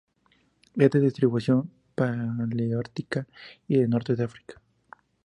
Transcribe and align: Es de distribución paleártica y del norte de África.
Es 0.77 0.89
de 0.89 0.99
distribución 0.99 1.69
paleártica 1.93 3.27
y 3.67 3.77
del 3.77 3.91
norte 3.91 4.15
de 4.15 4.23
África. 4.23 4.59